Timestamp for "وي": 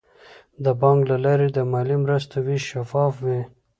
3.25-3.41